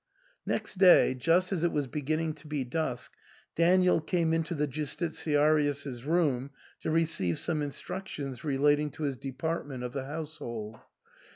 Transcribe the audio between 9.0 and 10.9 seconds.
his department of the household.